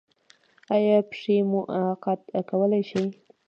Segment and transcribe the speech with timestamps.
[0.75, 1.61] ایا پښې مو
[2.03, 3.05] قات کولی شئ؟